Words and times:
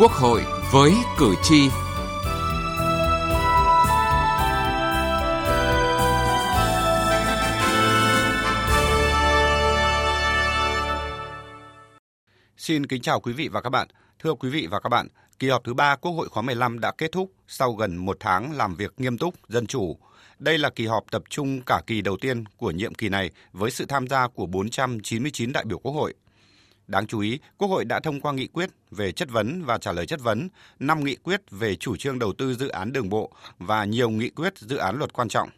Quốc 0.00 0.12
hội 0.12 0.42
với 0.72 0.92
cử 1.18 1.34
tri. 1.42 1.68
Xin 12.56 12.86
kính 12.86 13.02
chào 13.02 13.20
quý 13.20 13.32
vị 13.32 13.48
và 13.48 13.60
các 13.60 13.70
bạn. 13.70 13.88
Thưa 14.18 14.34
quý 14.34 14.50
vị 14.50 14.66
và 14.70 14.80
các 14.80 14.88
bạn, 14.88 15.08
kỳ 15.38 15.48
họp 15.48 15.64
thứ 15.64 15.74
ba 15.74 15.96
Quốc 15.96 16.12
hội 16.12 16.28
khóa 16.28 16.42
15 16.42 16.80
đã 16.80 16.92
kết 16.98 17.12
thúc 17.12 17.32
sau 17.48 17.72
gần 17.72 17.96
một 17.96 18.16
tháng 18.20 18.56
làm 18.56 18.74
việc 18.74 18.94
nghiêm 18.96 19.18
túc, 19.18 19.34
dân 19.48 19.66
chủ. 19.66 19.96
Đây 20.38 20.58
là 20.58 20.70
kỳ 20.70 20.86
họp 20.86 21.04
tập 21.10 21.22
trung 21.28 21.60
cả 21.66 21.80
kỳ 21.86 22.00
đầu 22.02 22.16
tiên 22.20 22.44
của 22.56 22.70
nhiệm 22.70 22.94
kỳ 22.94 23.08
này 23.08 23.30
với 23.52 23.70
sự 23.70 23.86
tham 23.88 24.06
gia 24.06 24.28
của 24.28 24.46
499 24.46 25.52
đại 25.52 25.64
biểu 25.64 25.78
Quốc 25.78 25.92
hội. 25.92 26.14
Đáng 26.90 27.06
chú 27.06 27.20
ý, 27.20 27.38
Quốc 27.58 27.68
hội 27.68 27.84
đã 27.84 28.00
thông 28.00 28.20
qua 28.20 28.32
nghị 28.32 28.46
quyết 28.46 28.70
về 28.90 29.12
chất 29.12 29.30
vấn 29.30 29.62
và 29.64 29.78
trả 29.78 29.92
lời 29.92 30.06
chất 30.06 30.20
vấn, 30.20 30.48
5 30.78 31.04
nghị 31.04 31.16
quyết 31.16 31.40
về 31.50 31.76
chủ 31.76 31.96
trương 31.96 32.18
đầu 32.18 32.32
tư 32.38 32.54
dự 32.54 32.68
án 32.68 32.92
đường 32.92 33.08
bộ 33.08 33.32
và 33.58 33.84
nhiều 33.84 34.10
nghị 34.10 34.30
quyết 34.30 34.58
dự 34.58 34.76
án 34.76 34.98
luật 34.98 35.12
quan 35.12 35.28
trọng. 35.28 35.48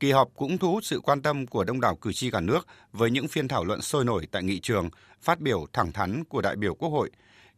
Kỳ 0.00 0.10
họp 0.10 0.30
cũng 0.36 0.58
thu 0.58 0.72
hút 0.72 0.84
sự 0.84 1.00
quan 1.00 1.22
tâm 1.22 1.46
của 1.46 1.64
đông 1.64 1.80
đảo 1.80 1.96
cử 1.96 2.12
tri 2.12 2.30
cả 2.30 2.40
nước 2.40 2.66
với 2.92 3.10
những 3.10 3.28
phiên 3.28 3.48
thảo 3.48 3.64
luận 3.64 3.82
sôi 3.82 4.04
nổi 4.04 4.26
tại 4.30 4.42
nghị 4.42 4.60
trường, 4.60 4.88
phát 5.22 5.40
biểu 5.40 5.66
thẳng 5.72 5.92
thắn 5.92 6.24
của 6.24 6.40
đại 6.40 6.56
biểu 6.56 6.74
Quốc 6.74 6.88
hội, 6.88 7.10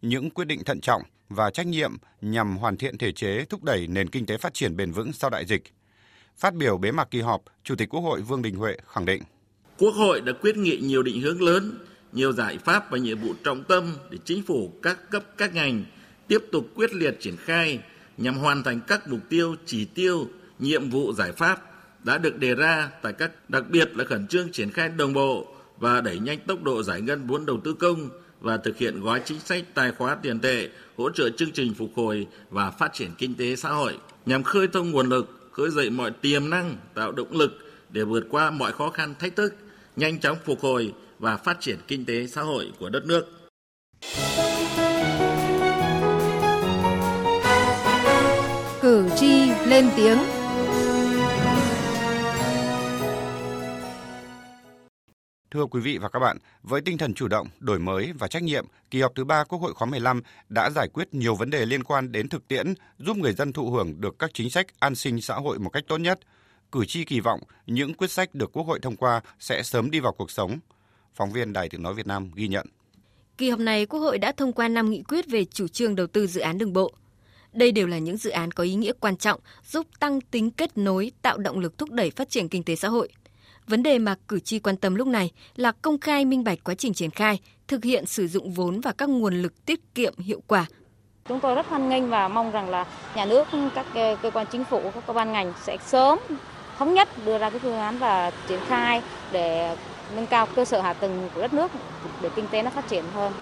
những 0.03 0.31
quyết 0.31 0.45
định 0.45 0.65
thận 0.65 0.81
trọng 0.81 1.03
và 1.29 1.51
trách 1.51 1.67
nhiệm 1.67 1.97
nhằm 2.21 2.57
hoàn 2.57 2.77
thiện 2.77 2.99
thể 2.99 3.13
chế 3.13 3.45
thúc 3.45 3.63
đẩy 3.63 3.87
nền 3.87 4.11
kinh 4.11 4.27
tế 4.27 4.37
phát 4.39 4.55
triển 4.55 4.77
bền 4.77 4.93
vững 4.93 5.13
sau 5.13 5.31
đại 5.31 5.47
dịch. 5.47 5.63
Phát 6.37 6.55
biểu 6.55 6.79
bế 6.79 6.91
mạc 6.91 7.11
kỳ 7.11 7.21
họp, 7.21 7.43
Chủ 7.65 7.75
tịch 7.75 7.89
Quốc 7.89 8.01
hội 8.01 8.21
Vương 8.21 8.43
Đình 8.43 8.57
Huệ 8.57 8.77
khẳng 8.87 9.05
định: 9.05 9.23
Quốc 9.79 9.95
hội 9.95 10.21
đã 10.21 10.33
quyết 10.41 10.57
nghị 10.57 10.77
nhiều 10.83 11.03
định 11.03 11.21
hướng 11.21 11.43
lớn, 11.43 11.79
nhiều 12.17 12.33
giải 12.33 12.59
pháp 12.59 12.91
và 12.91 12.99
nhiệm 12.99 13.19
vụ 13.19 13.35
trọng 13.45 13.65
tâm 13.65 13.95
để 14.11 14.19
chính 14.25 14.43
phủ 14.43 14.73
các 14.83 15.11
cấp 15.11 15.23
các 15.37 15.55
ngành 15.55 15.85
tiếp 16.29 16.39
tục 16.53 16.69
quyết 16.75 16.95
liệt 16.95 17.17
triển 17.21 17.37
khai 17.37 17.81
nhằm 18.19 18.35
hoàn 18.35 18.63
thành 18.63 18.81
các 18.87 19.09
mục 19.09 19.21
tiêu, 19.29 19.55
chỉ 19.67 19.85
tiêu, 19.85 20.29
nhiệm 20.59 20.91
vụ 20.91 21.13
giải 21.13 21.33
pháp 21.33 21.61
đã 22.05 22.19
được 22.19 22.39
đề 22.39 22.55
ra 22.55 22.91
tại 23.03 23.13
các 23.13 23.51
đặc 23.51 23.65
biệt 23.71 23.97
là 23.97 24.05
khẩn 24.05 24.27
trương 24.27 24.53
triển 24.53 24.71
khai 24.71 24.89
đồng 24.89 25.13
bộ 25.13 25.55
và 25.79 26.01
đẩy 26.01 26.19
nhanh 26.19 26.39
tốc 26.39 26.63
độ 26.63 26.83
giải 26.83 27.01
ngân 27.01 27.27
vốn 27.27 27.47
đầu 27.47 27.61
tư 27.65 27.75
công 27.75 28.09
và 28.41 28.57
thực 28.57 28.77
hiện 28.77 29.01
gói 29.01 29.21
chính 29.25 29.41
sách 29.41 29.65
tài 29.75 29.93
khóa 29.93 30.15
tiền 30.15 30.41
tệ 30.41 30.69
hỗ 30.97 31.11
trợ 31.11 31.31
chương 31.31 31.53
trình 31.53 31.75
phục 31.75 31.91
hồi 31.95 32.27
và 32.51 32.71
phát 32.71 32.93
triển 32.93 33.11
kinh 33.19 33.35
tế 33.35 33.57
xã 33.57 33.69
hội 33.71 33.99
nhằm 34.27 34.43
khơi 34.43 34.69
thông 34.69 34.91
nguồn 34.91 35.09
lực, 35.09 35.51
khơi 35.53 35.71
dậy 35.71 35.91
mọi 35.91 36.11
tiềm 36.11 36.51
năng, 36.51 36.77
tạo 36.95 37.13
động 37.13 37.33
lực 37.33 37.53
để 37.91 38.05
vượt 38.05 38.27
qua 38.31 38.51
mọi 38.51 38.73
khó 38.73 38.91
khăn 38.91 39.15
thách 39.19 39.37
thức, 39.37 39.55
nhanh 39.97 40.21
chóng 40.21 40.37
phục 40.45 40.61
hồi 40.61 40.93
và 41.19 41.37
phát 41.37 41.57
triển 41.61 41.79
kinh 41.89 42.05
tế 42.05 42.27
xã 42.27 42.43
hội 42.43 42.73
của 42.79 42.89
đất 42.89 43.03
nước. 43.07 43.27
Cử 48.81 49.09
tri 49.17 49.51
lên 49.67 49.91
tiếng 49.97 50.19
Thưa 55.51 55.67
quý 55.67 55.81
vị 55.81 55.99
và 55.99 56.09
các 56.09 56.19
bạn, 56.19 56.39
với 56.63 56.81
tinh 56.81 56.99
thần 56.99 57.15
chủ 57.15 57.29
động, 57.29 57.49
đổi 57.59 57.79
mới 57.79 58.13
và 58.19 58.29
trách 58.29 58.43
nhiệm, 58.43 58.67
kỳ 58.91 59.01
họp 59.01 59.13
thứ 59.15 59.25
ba 59.25 59.45
Quốc 59.45 59.59
hội 59.59 59.75
khóa 59.75 59.87
15 59.87 60.23
đã 60.49 60.71
giải 60.71 60.89
quyết 60.89 61.15
nhiều 61.15 61.35
vấn 61.35 61.51
đề 61.51 61.67
liên 61.67 61.85
quan 61.85 62.13
đến 62.13 62.29
thực 62.29 62.49
tiễn, 62.49 62.75
giúp 62.99 63.17
người 63.17 63.33
dân 63.33 63.53
thụ 63.53 63.71
hưởng 63.71 64.01
được 64.01 64.19
các 64.19 64.31
chính 64.35 64.51
sách 64.51 64.67
an 64.79 64.95
sinh 64.95 65.21
xã 65.21 65.35
hội 65.35 65.59
một 65.59 65.71
cách 65.71 65.85
tốt 65.89 65.99
nhất. 65.99 66.21
Cử 66.73 66.85
tri 66.85 67.05
kỳ 67.05 67.21
vọng 67.21 67.41
những 67.67 67.95
quyết 67.95 68.11
sách 68.11 68.35
được 68.35 68.53
Quốc 68.53 68.67
hội 68.67 68.79
thông 68.83 68.97
qua 68.97 69.21
sẽ 69.39 69.63
sớm 69.63 69.91
đi 69.91 70.01
vào 70.01 70.13
cuộc 70.13 70.31
sống. 70.31 70.59
Phóng 71.17 71.33
viên 71.33 71.53
Đài 71.53 71.69
Tiếng 71.69 71.83
Nói 71.83 71.95
Việt 71.95 72.07
Nam 72.07 72.31
ghi 72.35 72.49
nhận. 72.49 72.67
Kỳ 73.39 73.51
họp 73.51 73.61
này, 73.61 73.87
Quốc 73.87 74.01
hội 74.01 74.19
đã 74.19 74.33
thông 74.33 74.53
qua 74.53 74.69
5 74.69 74.91
nghị 74.91 75.03
quyết 75.03 75.27
về 75.29 75.45
chủ 75.45 75.69
trương 75.69 75.97
đầu 75.97 76.07
tư 76.07 76.27
dự 76.27 76.41
án 76.41 76.59
đường 76.59 76.73
bộ. 76.73 76.93
Đây 77.53 77.73
đều 77.73 77.87
là 77.87 77.99
những 77.99 78.17
dự 78.17 78.31
án 78.31 78.51
có 78.51 78.65
ý 78.65 78.75
nghĩa 78.75 78.93
quan 79.01 79.17
trọng, 79.17 79.41
giúp 79.65 79.87
tăng 80.01 80.21
tính 80.21 80.51
kết 80.51 80.79
nối, 80.79 81.13
tạo 81.23 81.39
động 81.39 81.59
lực 81.59 81.79
thúc 81.79 81.91
đẩy 81.91 82.11
phát 82.11 82.31
triển 82.31 82.49
kinh 82.49 82.63
tế 82.63 82.77
xã 82.77 82.89
hội– 82.89 83.09
Vấn 83.69 83.83
đề 83.83 83.99
mà 83.99 84.15
cử 84.29 84.41
tri 84.41 84.59
quan 84.59 84.77
tâm 84.77 84.95
lúc 84.95 85.09
này 85.09 85.31
là 85.57 85.73
công 85.73 85.99
khai 85.99 86.25
minh 86.25 86.45
bạch 86.45 86.59
quá 86.65 86.75
trình 86.75 86.95
triển 86.95 87.11
khai, 87.11 87.41
thực 87.69 87.85
hiện 87.85 88.07
sử 88.07 88.29
dụng 88.29 88.51
vốn 88.51 88.81
và 88.81 88.93
các 88.93 89.09
nguồn 89.09 89.43
lực 89.43 89.67
tiết 89.67 89.95
kiệm 89.95 90.19
hiệu 90.19 90.43
quả. 90.47 90.67
Chúng 91.29 91.41
tôi 91.41 91.55
rất 91.55 91.67
hoan 91.67 91.89
nghênh 91.89 92.11
và 92.11 92.29
mong 92.29 92.51
rằng 92.51 92.69
là 92.69 92.87
nhà 93.17 93.25
nước, 93.25 93.49
các 93.75 93.87
cơ 94.23 94.31
quan 94.35 94.47
chính 94.53 94.65
phủ, 94.65 94.91
các 94.95 95.07
cơ 95.07 95.13
quan 95.13 95.33
ngành 95.33 95.53
sẽ 95.65 95.77
sớm 95.87 96.19
thống 96.79 96.95
nhất 96.95 97.09
đưa 97.27 97.39
ra 97.39 97.51
cái 97.51 97.59
phương 97.59 97.79
án 97.79 97.99
và 97.99 98.31
triển 98.49 98.61
khai 98.69 99.03
để 99.33 99.77
nâng 100.15 100.27
cao 100.27 100.47
cơ 100.57 100.65
sở 100.65 100.81
hạ 100.81 100.93
tầng 100.93 101.29
của 101.35 101.41
đất 101.41 101.55
nước 101.55 101.71
để 102.23 102.31
kinh 102.37 102.45
tế 102.51 102.63
nó 102.63 102.71
phát 102.71 102.89
triển 102.89 103.05
hơn. 103.13 103.33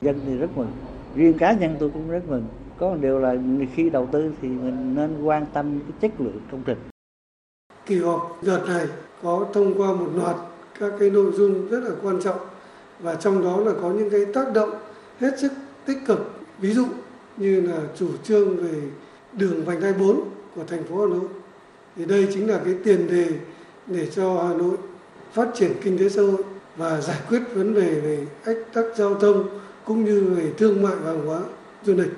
Dân 0.00 0.20
thì 0.26 0.36
rất 0.36 0.48
mừng, 0.56 0.72
riêng 1.14 1.38
cá 1.38 1.52
nhân 1.52 1.76
tôi 1.80 1.90
cũng 1.94 2.10
rất 2.10 2.22
mừng. 2.28 2.44
Có 2.78 2.90
một 2.90 2.96
điều 3.00 3.18
là 3.18 3.34
khi 3.74 3.90
đầu 3.90 4.08
tư 4.12 4.32
thì 4.42 4.48
mình 4.48 4.94
nên 4.94 5.22
quan 5.22 5.46
tâm 5.52 5.80
cái 5.80 5.98
chất 6.00 6.20
lượng 6.20 6.40
công 6.50 6.62
trình. 6.66 6.78
Kỳ 7.86 7.98
họp 8.00 8.38
đợt 8.42 8.64
này 8.66 8.86
có 9.22 9.46
thông 9.52 9.80
qua 9.80 9.92
một 9.92 10.10
loạt 10.14 10.36
các 10.80 10.92
cái 11.00 11.10
nội 11.10 11.32
dung 11.32 11.68
rất 11.68 11.80
là 11.80 11.90
quan 12.02 12.22
trọng 12.22 12.38
và 13.00 13.14
trong 13.14 13.42
đó 13.42 13.56
là 13.56 13.72
có 13.82 13.90
những 13.90 14.10
cái 14.10 14.24
tác 14.34 14.52
động 14.52 14.70
hết 15.20 15.38
sức 15.38 15.52
tích 15.84 15.98
cực 16.06 16.32
ví 16.58 16.72
dụ 16.72 16.86
như 17.36 17.60
là 17.60 17.76
chủ 17.96 18.08
trương 18.24 18.56
về 18.56 18.80
đường 19.32 19.64
vành 19.64 19.80
đai 19.80 19.92
4 19.92 20.20
của 20.54 20.64
thành 20.64 20.84
phố 20.84 21.00
Hà 21.00 21.06
Nội 21.06 21.28
thì 21.96 22.04
đây 22.04 22.28
chính 22.34 22.48
là 22.48 22.60
cái 22.64 22.74
tiền 22.84 23.06
đề 23.06 23.28
để 23.86 24.06
cho 24.06 24.42
Hà 24.48 24.54
Nội 24.54 24.76
phát 25.32 25.48
triển 25.54 25.70
kinh 25.82 25.98
tế 25.98 26.08
xã 26.08 26.22
hội 26.22 26.42
và 26.76 27.00
giải 27.00 27.18
quyết 27.28 27.42
vấn 27.54 27.74
đề 27.74 28.00
về 28.00 28.26
ách 28.44 28.56
tắc 28.74 28.84
giao 28.96 29.14
thông 29.14 29.44
cũng 29.84 30.04
như 30.04 30.34
về 30.36 30.52
thương 30.58 30.82
mại 30.82 30.94
và 31.04 31.12
hàng 31.12 31.26
hóa, 31.26 31.40
du 31.82 31.94
lịch. 31.94 32.10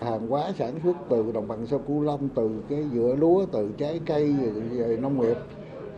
Hàng 0.00 0.28
hóa 0.28 0.52
sản 0.58 0.74
xuất 0.84 0.96
từ 1.10 1.32
đồng 1.32 1.48
bằng 1.48 1.66
sông 1.66 1.82
Cửu 1.88 2.02
Long, 2.02 2.28
từ 2.34 2.50
cái 2.68 2.84
dựa 2.94 3.16
lúa, 3.20 3.46
từ 3.52 3.68
trái 3.78 4.00
cây, 4.06 4.34
về 4.70 4.96
nông 4.96 5.20
nghiệp, 5.20 5.36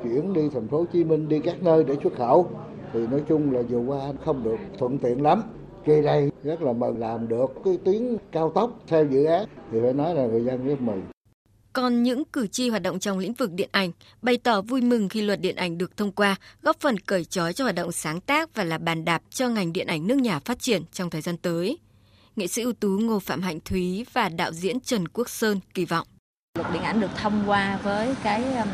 chuyển 0.02 0.32
đi 0.32 0.48
thành 0.54 0.68
phố 0.68 0.78
Hồ 0.78 0.84
Chí 0.92 1.04
Minh, 1.04 1.28
đi 1.28 1.38
các 1.38 1.62
nơi 1.62 1.84
để 1.84 1.96
xuất 2.02 2.16
khẩu. 2.16 2.50
Thì 2.92 3.06
nói 3.06 3.22
chung 3.28 3.52
là 3.52 3.62
vừa 3.62 3.78
qua 3.78 4.00
không 4.24 4.44
được 4.44 4.56
thuận 4.78 4.98
tiện 4.98 5.22
lắm. 5.22 5.42
Kỳ 5.84 6.00
này 6.00 6.30
rất 6.42 6.62
là 6.62 6.72
mừng 6.72 6.98
làm 6.98 7.28
được, 7.28 7.46
cái 7.64 7.78
tuyến 7.84 8.16
cao 8.32 8.50
tốc 8.54 8.70
theo 8.86 9.04
dự 9.04 9.24
án 9.24 9.48
thì 9.72 9.78
phải 9.82 9.92
nói 9.92 10.14
là 10.14 10.26
người 10.26 10.44
dân 10.44 10.66
rất 10.66 10.80
mừng 10.80 11.02
còn 11.74 12.02
những 12.02 12.24
cử 12.24 12.46
tri 12.46 12.68
hoạt 12.68 12.82
động 12.82 12.98
trong 12.98 13.18
lĩnh 13.18 13.32
vực 13.32 13.52
điện 13.52 13.68
ảnh 13.72 13.90
bày 14.22 14.36
tỏ 14.36 14.60
vui 14.60 14.80
mừng 14.80 15.08
khi 15.08 15.22
luật 15.22 15.40
điện 15.40 15.56
ảnh 15.56 15.78
được 15.78 15.96
thông 15.96 16.12
qua, 16.12 16.36
góp 16.62 16.80
phần 16.80 16.98
cởi 16.98 17.24
trói 17.24 17.52
cho 17.52 17.64
hoạt 17.64 17.74
động 17.74 17.92
sáng 17.92 18.20
tác 18.20 18.54
và 18.54 18.64
là 18.64 18.78
bàn 18.78 19.04
đạp 19.04 19.22
cho 19.30 19.48
ngành 19.48 19.72
điện 19.72 19.86
ảnh 19.86 20.06
nước 20.06 20.16
nhà 20.18 20.38
phát 20.38 20.58
triển 20.58 20.82
trong 20.92 21.10
thời 21.10 21.20
gian 21.20 21.36
tới. 21.36 21.78
Nghệ 22.36 22.46
sĩ 22.46 22.62
ưu 22.62 22.72
tú 22.72 22.88
Ngô 22.88 23.18
Phạm 23.18 23.42
Hạnh 23.42 23.58
Thúy 23.64 24.06
và 24.12 24.28
đạo 24.28 24.52
diễn 24.52 24.80
Trần 24.80 25.08
Quốc 25.08 25.28
Sơn 25.28 25.60
kỳ 25.74 25.84
vọng. 25.84 26.06
Luật 26.58 26.72
điện 26.72 26.82
ảnh 26.82 27.00
được 27.00 27.10
thông 27.16 27.44
qua 27.46 27.78
với 27.82 28.14
cái 28.22 28.56
um, 28.56 28.68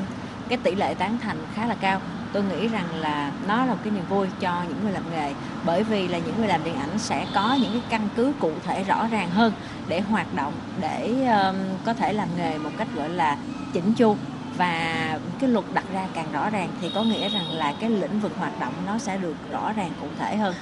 cái 0.48 0.58
tỷ 0.64 0.74
lệ 0.74 0.94
tán 0.94 1.18
thành 1.22 1.38
khá 1.54 1.66
là 1.66 1.74
cao 1.74 2.02
tôi 2.32 2.42
nghĩ 2.42 2.68
rằng 2.68 2.86
là 3.00 3.32
nó 3.48 3.64
là 3.64 3.74
một 3.74 3.80
cái 3.84 3.92
niềm 3.92 4.04
vui 4.08 4.26
cho 4.40 4.62
những 4.68 4.82
người 4.82 4.92
làm 4.92 5.02
nghề 5.10 5.34
bởi 5.66 5.82
vì 5.82 6.08
là 6.08 6.18
những 6.18 6.34
người 6.38 6.48
làm 6.48 6.64
điện 6.64 6.76
ảnh 6.76 6.98
sẽ 6.98 7.26
có 7.34 7.58
những 7.60 7.72
cái 7.72 7.82
căn 7.88 8.08
cứ 8.16 8.32
cụ 8.38 8.52
thể 8.64 8.84
rõ 8.84 9.06
ràng 9.06 9.30
hơn 9.30 9.52
để 9.88 10.00
hoạt 10.00 10.34
động 10.34 10.52
để 10.80 11.26
um, 11.26 11.56
có 11.84 11.94
thể 11.94 12.12
làm 12.12 12.28
nghề 12.36 12.58
một 12.58 12.70
cách 12.78 12.88
gọi 12.96 13.08
là 13.08 13.38
chỉnh 13.72 13.94
chu. 13.94 14.16
Và 14.56 15.18
cái 15.40 15.50
luật 15.50 15.64
đặt 15.74 15.84
ra 15.92 16.06
càng 16.14 16.32
rõ 16.32 16.50
ràng 16.50 16.68
thì 16.80 16.90
có 16.94 17.02
nghĩa 17.02 17.28
rằng 17.28 17.52
là 17.52 17.74
cái 17.80 17.90
lĩnh 17.90 18.20
vực 18.20 18.32
hoạt 18.38 18.60
động 18.60 18.72
nó 18.86 18.98
sẽ 18.98 19.18
được 19.18 19.36
rõ 19.52 19.72
ràng 19.72 19.90
cụ 20.00 20.06
thể 20.18 20.36
hơn. 20.36 20.54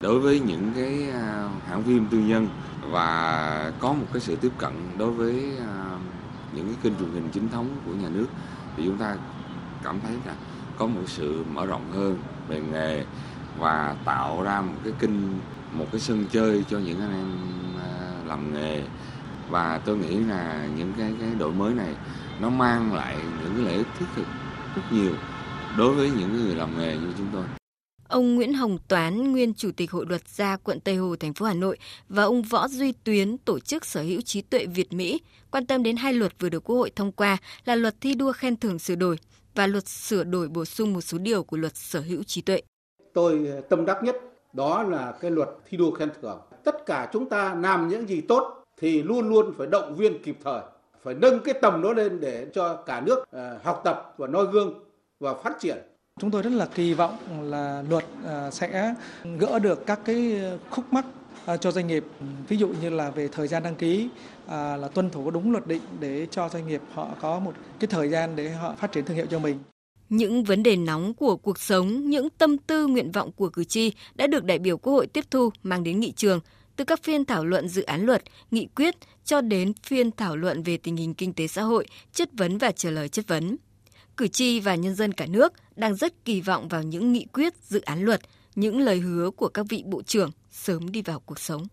Đối 0.00 0.20
với 0.20 0.40
những 0.40 0.72
cái 0.76 1.10
à, 1.12 1.48
hãng 1.68 1.82
phim 1.82 2.06
tư 2.10 2.18
nhân 2.18 2.48
và 2.90 3.72
có 3.78 3.92
một 3.92 4.06
cái 4.12 4.20
sự 4.20 4.36
tiếp 4.36 4.52
cận 4.58 4.72
đối 4.98 5.10
với 5.10 5.52
à, 5.60 5.98
những 6.52 6.66
cái 6.66 6.76
kênh 6.82 6.98
truyền 6.98 7.10
hình 7.12 7.28
chính 7.32 7.48
thống 7.48 7.68
của 7.86 7.92
nhà 7.92 8.08
nước 8.08 8.26
thì 8.76 8.82
chúng 8.86 8.98
ta 8.98 9.16
cảm 9.82 10.00
thấy 10.00 10.12
là 10.26 10.32
có 10.78 10.86
một 10.86 11.02
sự 11.06 11.44
mở 11.52 11.66
rộng 11.66 11.92
hơn 11.92 12.18
về 12.48 12.60
nghề 12.72 13.04
và 13.58 13.96
tạo 14.04 14.42
ra 14.42 14.60
một 14.60 14.74
cái 14.84 14.92
kinh 14.98 15.38
một 15.72 15.86
cái 15.92 16.00
sân 16.00 16.24
chơi 16.32 16.64
cho 16.70 16.78
những 16.78 17.00
anh 17.00 17.12
em 17.12 17.32
à, 17.80 18.12
làm 18.26 18.54
nghề 18.54 18.82
và 19.50 19.80
tôi 19.84 19.98
nghĩ 19.98 20.16
là 20.16 20.68
những 20.76 20.92
cái 20.98 21.12
cái 21.20 21.28
đổi 21.38 21.52
mới 21.52 21.74
này 21.74 21.94
nó 22.40 22.50
mang 22.50 22.94
lại 22.94 23.16
những 23.42 23.54
cái 23.56 23.64
lợi 23.64 23.74
ích 23.74 23.86
thiết 23.98 24.06
thực 24.16 24.26
rất 24.76 24.82
nhiều 24.90 25.14
đối 25.78 25.94
với 25.94 26.10
những 26.10 26.36
người 26.36 26.54
làm 26.54 26.78
nghề 26.78 26.96
như 26.96 27.12
chúng 27.18 27.28
tôi. 27.32 27.44
Ông 28.08 28.34
Nguyễn 28.34 28.54
Hồng 28.54 28.78
Toán, 28.88 29.32
nguyên 29.32 29.54
chủ 29.54 29.70
tịch 29.76 29.90
Hội 29.90 30.06
luật 30.08 30.28
gia 30.28 30.56
quận 30.56 30.80
Tây 30.80 30.96
Hồ, 30.96 31.16
thành 31.20 31.34
phố 31.34 31.46
Hà 31.46 31.54
Nội 31.54 31.78
và 32.08 32.22
ông 32.22 32.42
Võ 32.42 32.68
Duy 32.68 32.92
Tuyến, 32.92 33.38
tổ 33.38 33.60
chức 33.60 33.86
sở 33.86 34.02
hữu 34.02 34.20
trí 34.20 34.42
tuệ 34.42 34.66
Việt 34.66 34.92
Mỹ 34.92 35.20
quan 35.50 35.66
tâm 35.66 35.82
đến 35.82 35.96
hai 35.96 36.12
luật 36.12 36.32
vừa 36.38 36.48
được 36.48 36.64
Quốc 36.64 36.76
hội 36.76 36.90
thông 36.96 37.12
qua 37.12 37.36
là 37.64 37.74
luật 37.74 38.00
thi 38.00 38.14
đua 38.14 38.32
khen 38.32 38.56
thưởng 38.56 38.78
sửa 38.78 38.94
đổi 38.94 39.16
và 39.54 39.66
luật 39.66 39.88
sửa 39.88 40.24
đổi 40.24 40.48
bổ 40.48 40.64
sung 40.64 40.92
một 40.92 41.00
số 41.00 41.18
điều 41.18 41.42
của 41.42 41.56
luật 41.56 41.76
sở 41.76 42.00
hữu 42.00 42.22
trí 42.22 42.40
tuệ. 42.42 42.62
Tôi 43.12 43.52
tâm 43.68 43.84
đắc 43.84 44.02
nhất 44.02 44.16
đó 44.52 44.82
là 44.82 45.12
cái 45.20 45.30
luật 45.30 45.48
thi 45.68 45.76
đua 45.76 45.90
khen 45.90 46.10
thưởng. 46.22 46.40
Tất 46.64 46.86
cả 46.86 47.08
chúng 47.12 47.28
ta 47.28 47.54
làm 47.54 47.88
những 47.88 48.08
gì 48.08 48.20
tốt 48.20 48.64
thì 48.76 49.02
luôn 49.02 49.28
luôn 49.28 49.54
phải 49.58 49.66
động 49.66 49.96
viên 49.96 50.22
kịp 50.22 50.38
thời, 50.44 50.60
phải 51.02 51.14
nâng 51.14 51.40
cái 51.40 51.54
tầm 51.62 51.82
đó 51.82 51.92
lên 51.92 52.20
để 52.20 52.46
cho 52.54 52.76
cả 52.76 53.00
nước 53.00 53.18
uh, 53.18 53.64
học 53.64 53.80
tập 53.84 54.14
và 54.18 54.26
noi 54.26 54.46
gương 54.52 54.84
và 55.20 55.34
phát 55.34 55.60
triển. 55.60 55.78
Chúng 56.20 56.30
tôi 56.30 56.42
rất 56.42 56.52
là 56.52 56.68
kỳ 56.74 56.94
vọng 56.94 57.16
là 57.50 57.84
luật 57.90 58.04
uh, 58.04 58.54
sẽ 58.54 58.94
gỡ 59.38 59.58
được 59.58 59.86
các 59.86 60.00
cái 60.04 60.42
khúc 60.70 60.84
mắc 60.92 61.04
À, 61.46 61.56
cho 61.56 61.72
doanh 61.72 61.86
nghiệp. 61.86 62.04
Ừ, 62.20 62.26
ví 62.48 62.56
dụ 62.56 62.68
như 62.68 62.90
là 62.90 63.10
về 63.10 63.28
thời 63.28 63.48
gian 63.48 63.62
đăng 63.62 63.74
ký 63.74 64.08
à, 64.46 64.76
là 64.76 64.88
tuân 64.88 65.10
thủ 65.10 65.30
đúng 65.30 65.52
luật 65.52 65.66
định 65.66 65.82
để 66.00 66.26
cho 66.30 66.48
doanh 66.48 66.68
nghiệp 66.68 66.80
họ 66.92 67.08
có 67.20 67.38
một 67.38 67.52
cái 67.80 67.88
thời 67.88 68.08
gian 68.08 68.36
để 68.36 68.50
họ 68.50 68.74
phát 68.74 68.92
triển 68.92 69.04
thương 69.04 69.16
hiệu 69.16 69.26
cho 69.30 69.38
mình. 69.38 69.58
Những 70.08 70.44
vấn 70.44 70.62
đề 70.62 70.76
nóng 70.76 71.14
của 71.14 71.36
cuộc 71.36 71.58
sống, 71.58 72.10
những 72.10 72.30
tâm 72.30 72.58
tư 72.58 72.86
nguyện 72.86 73.12
vọng 73.12 73.32
của 73.32 73.48
cử 73.48 73.64
tri 73.64 73.92
đã 74.14 74.26
được 74.26 74.44
đại 74.44 74.58
biểu 74.58 74.78
Quốc 74.78 74.92
hội 74.92 75.06
tiếp 75.06 75.24
thu 75.30 75.50
mang 75.62 75.84
đến 75.84 76.00
nghị 76.00 76.12
trường, 76.12 76.40
từ 76.76 76.84
các 76.84 77.02
phiên 77.02 77.24
thảo 77.24 77.44
luận 77.44 77.68
dự 77.68 77.82
án 77.82 78.06
luật, 78.06 78.22
nghị 78.50 78.66
quyết 78.76 78.94
cho 79.24 79.40
đến 79.40 79.72
phiên 79.82 80.10
thảo 80.10 80.36
luận 80.36 80.62
về 80.62 80.76
tình 80.76 80.96
hình 80.96 81.14
kinh 81.14 81.32
tế 81.32 81.46
xã 81.46 81.62
hội, 81.62 81.86
chất 82.12 82.28
vấn 82.32 82.58
và 82.58 82.72
trả 82.72 82.90
lời 82.90 83.08
chất 83.08 83.28
vấn. 83.28 83.56
Cử 84.16 84.28
tri 84.28 84.60
và 84.60 84.74
nhân 84.74 84.94
dân 84.94 85.12
cả 85.12 85.26
nước 85.26 85.52
đang 85.76 85.94
rất 85.94 86.24
kỳ 86.24 86.40
vọng 86.40 86.68
vào 86.68 86.82
những 86.82 87.12
nghị 87.12 87.26
quyết, 87.32 87.54
dự 87.68 87.80
án 87.80 88.02
luật, 88.02 88.20
những 88.54 88.78
lời 88.78 88.98
hứa 88.98 89.30
của 89.30 89.48
các 89.48 89.66
vị 89.68 89.82
bộ 89.86 90.02
trưởng 90.02 90.30
sớm 90.54 90.92
đi 90.92 91.02
vào 91.02 91.20
cuộc 91.20 91.40
sống. 91.40 91.66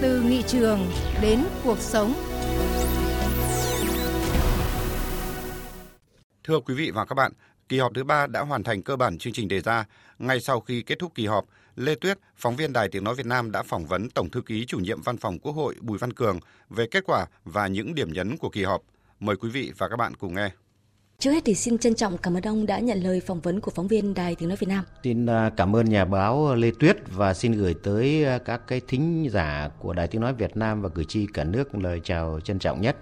Từ 0.00 0.22
nghị 0.22 0.42
trường 0.46 0.90
đến 1.22 1.44
cuộc 1.64 1.78
sống. 1.78 2.14
Thưa 6.44 6.60
quý 6.60 6.74
vị 6.74 6.90
và 6.94 7.04
các 7.04 7.14
bạn, 7.14 7.32
kỳ 7.68 7.78
họp 7.78 7.92
thứ 7.94 8.04
ba 8.04 8.26
đã 8.26 8.40
hoàn 8.40 8.62
thành 8.62 8.82
cơ 8.82 8.96
bản 8.96 9.18
chương 9.18 9.32
trình 9.32 9.48
đề 9.48 9.60
ra. 9.60 9.84
Ngay 10.18 10.40
sau 10.40 10.60
khi 10.60 10.82
kết 10.82 10.98
thúc 10.98 11.14
kỳ 11.14 11.26
họp, 11.26 11.44
Lê 11.76 11.94
Tuyết, 11.94 12.18
phóng 12.36 12.56
viên 12.56 12.72
Đài 12.72 12.88
Tiếng 12.88 13.04
Nói 13.04 13.14
Việt 13.14 13.26
Nam 13.26 13.52
đã 13.52 13.62
phỏng 13.62 13.86
vấn 13.86 14.10
Tổng 14.10 14.30
thư 14.30 14.42
ký 14.42 14.66
chủ 14.66 14.78
nhiệm 14.78 15.02
Văn 15.02 15.16
phòng 15.16 15.38
Quốc 15.38 15.52
hội 15.52 15.74
Bùi 15.80 15.98
Văn 15.98 16.12
Cường 16.12 16.40
về 16.70 16.86
kết 16.90 17.04
quả 17.06 17.26
và 17.44 17.66
những 17.66 17.94
điểm 17.94 18.12
nhấn 18.12 18.36
của 18.36 18.48
kỳ 18.48 18.64
họp. 18.64 18.82
Mời 19.20 19.36
quý 19.36 19.48
vị 19.50 19.72
và 19.78 19.88
các 19.88 19.96
bạn 19.96 20.14
cùng 20.14 20.34
nghe. 20.34 20.50
Trước 21.22 21.30
hết 21.30 21.42
thì 21.44 21.54
xin 21.54 21.78
trân 21.78 21.94
trọng 21.94 22.18
cảm 22.18 22.34
ơn 22.34 22.42
ông 22.42 22.66
đã 22.66 22.78
nhận 22.78 23.02
lời 23.02 23.20
phỏng 23.20 23.40
vấn 23.40 23.60
của 23.60 23.70
phóng 23.70 23.88
viên 23.88 24.14
Đài 24.14 24.34
Tiếng 24.34 24.48
Nói 24.48 24.56
Việt 24.60 24.66
Nam. 24.68 24.84
Xin 25.04 25.26
à, 25.26 25.50
cảm 25.56 25.76
ơn 25.76 25.88
nhà 25.88 26.04
báo 26.04 26.48
à, 26.48 26.54
Lê 26.54 26.70
Tuyết 26.78 26.96
và 27.10 27.34
xin 27.34 27.52
gửi 27.52 27.74
tới 27.82 28.24
à, 28.24 28.38
các 28.38 28.66
cái 28.66 28.80
thính 28.88 29.28
giả 29.30 29.70
của 29.78 29.92
Đài 29.92 30.08
Tiếng 30.08 30.20
Nói 30.20 30.32
Việt 30.32 30.56
Nam 30.56 30.82
và 30.82 30.88
cử 30.88 31.04
tri 31.04 31.26
cả 31.34 31.44
nước 31.44 31.74
lời 31.74 32.00
chào 32.04 32.40
trân 32.44 32.58
trọng 32.58 32.80
nhất. 32.80 32.96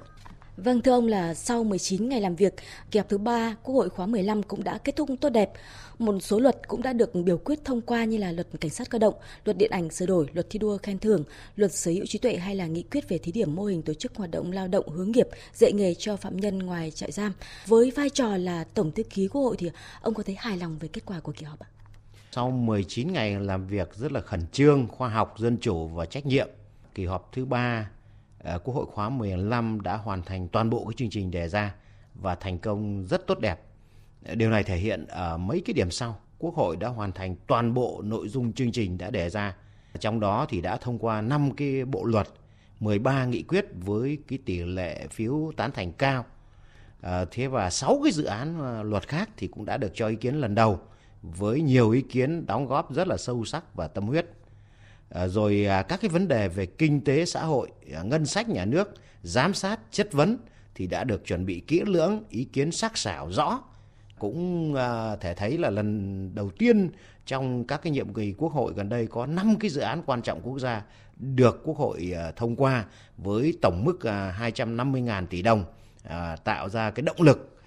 Vâng 0.64 0.82
thưa 0.82 0.92
ông 0.92 1.06
là 1.06 1.34
sau 1.34 1.64
19 1.64 2.08
ngày 2.08 2.20
làm 2.20 2.36
việc, 2.36 2.54
kỳ 2.90 2.98
họp 2.98 3.08
thứ 3.08 3.18
ba 3.18 3.56
Quốc 3.62 3.74
hội 3.74 3.88
khóa 3.88 4.06
15 4.06 4.42
cũng 4.42 4.64
đã 4.64 4.78
kết 4.78 4.96
thúc 4.96 5.10
tốt 5.20 5.28
đẹp. 5.28 5.52
Một 5.98 6.20
số 6.20 6.38
luật 6.40 6.68
cũng 6.68 6.82
đã 6.82 6.92
được 6.92 7.14
biểu 7.14 7.38
quyết 7.38 7.64
thông 7.64 7.80
qua 7.80 8.04
như 8.04 8.18
là 8.18 8.32
luật 8.32 8.46
cảnh 8.60 8.70
sát 8.70 8.90
cơ 8.90 8.98
động, 8.98 9.14
luật 9.44 9.56
điện 9.56 9.70
ảnh 9.70 9.90
sửa 9.90 10.06
đổi, 10.06 10.26
luật 10.32 10.46
thi 10.50 10.58
đua 10.58 10.78
khen 10.78 10.98
thưởng, 10.98 11.24
luật 11.56 11.72
sở 11.72 11.90
hữu 11.90 12.06
trí 12.06 12.18
tuệ 12.18 12.36
hay 12.36 12.54
là 12.54 12.66
nghị 12.66 12.82
quyết 12.82 13.08
về 13.08 13.18
thí 13.18 13.32
điểm 13.32 13.54
mô 13.54 13.64
hình 13.64 13.82
tổ 13.82 13.94
chức 13.94 14.16
hoạt 14.16 14.30
động 14.30 14.52
lao 14.52 14.68
động 14.68 14.88
hướng 14.88 15.12
nghiệp, 15.12 15.28
dạy 15.54 15.72
nghề 15.72 15.94
cho 15.94 16.16
phạm 16.16 16.36
nhân 16.36 16.58
ngoài 16.58 16.90
trại 16.90 17.12
giam. 17.12 17.32
Với 17.66 17.90
vai 17.90 18.10
trò 18.10 18.36
là 18.36 18.64
tổng 18.64 18.92
thư 18.92 19.02
ký 19.02 19.28
Quốc 19.28 19.42
hội 19.42 19.56
thì 19.58 19.70
ông 20.02 20.14
có 20.14 20.22
thấy 20.22 20.34
hài 20.38 20.56
lòng 20.56 20.78
về 20.78 20.88
kết 20.88 21.02
quả 21.06 21.20
của 21.20 21.32
kỳ 21.32 21.46
họp 21.46 21.58
ạ? 21.58 21.68
Sau 22.32 22.50
19 22.50 23.12
ngày 23.12 23.40
làm 23.40 23.66
việc 23.66 23.94
rất 23.94 24.12
là 24.12 24.20
khẩn 24.20 24.40
trương, 24.52 24.88
khoa 24.88 25.08
học, 25.08 25.34
dân 25.38 25.56
chủ 25.60 25.86
và 25.86 26.06
trách 26.06 26.26
nhiệm, 26.26 26.48
kỳ 26.94 27.04
họp 27.04 27.30
thứ 27.32 27.44
ba 27.44 27.90
Ờ, 28.44 28.58
Quốc 28.58 28.74
hội 28.74 28.86
khóa 28.86 29.08
15 29.08 29.80
đã 29.80 29.96
hoàn 29.96 30.22
thành 30.22 30.48
toàn 30.48 30.70
bộ 30.70 30.84
cái 30.84 30.94
chương 30.96 31.10
trình 31.10 31.30
đề 31.30 31.48
ra 31.48 31.74
và 32.14 32.34
thành 32.34 32.58
công 32.58 33.04
rất 33.06 33.26
tốt 33.26 33.38
đẹp. 33.40 33.60
Ờ, 34.24 34.34
điều 34.34 34.50
này 34.50 34.62
thể 34.62 34.76
hiện 34.76 35.06
ở 35.06 35.36
mấy 35.36 35.62
cái 35.66 35.74
điểm 35.74 35.90
sau. 35.90 36.18
Quốc 36.38 36.54
hội 36.54 36.76
đã 36.76 36.88
hoàn 36.88 37.12
thành 37.12 37.36
toàn 37.46 37.74
bộ 37.74 38.02
nội 38.04 38.28
dung 38.28 38.52
chương 38.52 38.72
trình 38.72 38.98
đã 38.98 39.10
đề 39.10 39.30
ra. 39.30 39.56
Trong 39.98 40.20
đó 40.20 40.46
thì 40.48 40.60
đã 40.60 40.76
thông 40.76 40.98
qua 40.98 41.20
5 41.20 41.50
cái 41.56 41.84
bộ 41.84 42.04
luật, 42.04 42.28
13 42.80 43.24
nghị 43.24 43.42
quyết 43.42 43.66
với 43.74 44.18
cái 44.28 44.38
tỷ 44.44 44.58
lệ 44.64 45.06
phiếu 45.10 45.52
tán 45.56 45.70
thành 45.72 45.92
cao. 45.92 46.24
À, 47.00 47.24
thế 47.30 47.46
và 47.46 47.70
6 47.70 48.00
cái 48.02 48.12
dự 48.12 48.24
án 48.24 48.80
luật 48.82 49.08
khác 49.08 49.30
thì 49.36 49.46
cũng 49.46 49.64
đã 49.64 49.76
được 49.76 49.92
cho 49.94 50.08
ý 50.08 50.16
kiến 50.16 50.34
lần 50.34 50.54
đầu 50.54 50.80
với 51.22 51.60
nhiều 51.60 51.90
ý 51.90 52.02
kiến 52.02 52.46
đóng 52.46 52.66
góp 52.66 52.94
rất 52.94 53.08
là 53.08 53.16
sâu 53.16 53.44
sắc 53.44 53.74
và 53.74 53.88
tâm 53.88 54.06
huyết. 54.06 54.26
Ờ, 55.10 55.28
rồi 55.28 55.66
à, 55.66 55.82
các 55.82 56.00
cái 56.00 56.08
vấn 56.08 56.28
đề 56.28 56.48
về 56.48 56.66
kinh 56.66 57.04
tế 57.04 57.24
xã 57.24 57.42
hội, 57.42 57.70
à, 57.94 58.02
ngân 58.02 58.26
sách 58.26 58.48
nhà 58.48 58.64
nước, 58.64 58.94
giám 59.22 59.54
sát, 59.54 59.80
chất 59.90 60.12
vấn 60.12 60.38
thì 60.74 60.86
đã 60.86 61.04
được 61.04 61.26
chuẩn 61.26 61.46
bị 61.46 61.60
kỹ 61.66 61.82
lưỡng, 61.86 62.24
ý 62.28 62.44
kiến 62.44 62.72
sắc 62.72 62.98
sảo 62.98 63.30
rõ. 63.30 63.62
Cũng 64.18 64.74
à, 64.74 65.16
thể 65.16 65.34
thấy 65.34 65.58
là 65.58 65.70
lần 65.70 66.30
đầu 66.34 66.50
tiên 66.50 66.90
trong 67.26 67.64
các 67.64 67.82
cái 67.82 67.90
nhiệm 67.90 68.14
kỳ 68.14 68.34
quốc 68.38 68.52
hội 68.52 68.72
gần 68.76 68.88
đây 68.88 69.06
có 69.06 69.26
5 69.26 69.56
cái 69.60 69.70
dự 69.70 69.80
án 69.80 70.02
quan 70.06 70.22
trọng 70.22 70.40
quốc 70.42 70.58
gia 70.58 70.82
được 71.16 71.60
quốc 71.64 71.76
hội 71.76 72.14
thông 72.36 72.56
qua 72.56 72.84
với 73.16 73.58
tổng 73.62 73.84
mức 73.84 73.98
250.000 74.02 75.26
tỷ 75.26 75.42
đồng 75.42 75.64
tạo 76.44 76.68
ra 76.68 76.90
cái 76.90 77.02
động 77.02 77.22
lực 77.22 77.58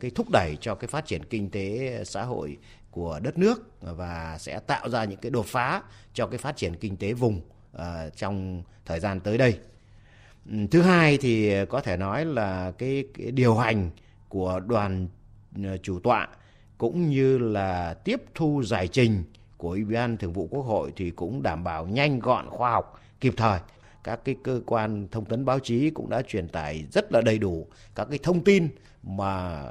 cái 0.00 0.10
thúc 0.14 0.26
đẩy 0.32 0.56
cho 0.60 0.74
cái 0.74 0.88
phát 0.88 1.06
triển 1.06 1.24
kinh 1.24 1.50
tế 1.50 1.94
xã 2.04 2.22
hội 2.22 2.58
của 2.90 3.20
đất 3.22 3.38
nước 3.38 3.80
và 3.80 4.36
sẽ 4.38 4.58
tạo 4.58 4.88
ra 4.88 5.04
những 5.04 5.20
cái 5.20 5.30
đột 5.30 5.46
phá 5.46 5.82
cho 6.14 6.26
cái 6.26 6.38
phát 6.38 6.56
triển 6.56 6.76
kinh 6.76 6.96
tế 6.96 7.12
vùng 7.12 7.40
uh, 7.76 7.82
trong 8.16 8.62
thời 8.84 9.00
gian 9.00 9.20
tới 9.20 9.38
đây. 9.38 9.58
Ừ, 10.50 10.56
thứ 10.70 10.82
hai 10.82 11.18
thì 11.18 11.64
có 11.66 11.80
thể 11.80 11.96
nói 11.96 12.24
là 12.24 12.70
cái, 12.78 13.04
cái 13.18 13.30
điều 13.30 13.56
hành 13.56 13.90
của 14.28 14.60
đoàn 14.60 15.08
ờ, 15.64 15.76
chủ 15.76 16.00
tọa 16.00 16.28
cũng 16.78 17.08
như 17.08 17.38
là 17.38 17.94
tiếp 17.94 18.22
thu 18.34 18.62
giải 18.62 18.88
trình 18.88 19.24
của 19.56 19.70
Ủy 19.70 19.84
ban 19.84 20.16
Thường 20.16 20.32
vụ 20.32 20.48
Quốc 20.50 20.62
hội 20.62 20.92
thì 20.96 21.10
cũng 21.10 21.42
đảm 21.42 21.64
bảo 21.64 21.86
nhanh 21.86 22.18
gọn 22.18 22.50
khoa 22.50 22.70
học 22.70 23.00
kịp 23.20 23.34
thời. 23.36 23.60
Các 24.04 24.20
cái 24.24 24.36
cơ 24.44 24.60
quan 24.66 25.08
thông 25.10 25.24
tấn 25.24 25.44
báo 25.44 25.58
chí 25.58 25.90
cũng 25.90 26.10
đã 26.10 26.22
truyền 26.22 26.48
tải 26.48 26.84
rất 26.92 27.12
là 27.12 27.20
đầy 27.20 27.38
đủ 27.38 27.66
các 27.94 28.06
cái 28.10 28.18
thông 28.22 28.44
tin 28.44 28.68
mà 29.02 29.62